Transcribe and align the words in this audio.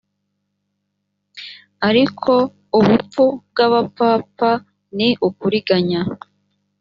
ariko 1.89 2.31
ubupfu 2.77 3.23
bw 3.49 3.57
abapfapfa 3.67 4.51
ni 4.97 5.09
ukuriganya 5.27 6.01